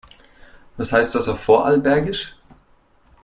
Was 0.77 0.93
heißt 0.93 1.13
das 1.13 1.29
auf 1.29 1.41
Vorarlbergisch? 1.43 2.33